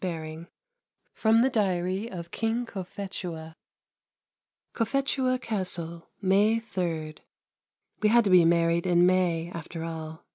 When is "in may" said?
8.87-9.51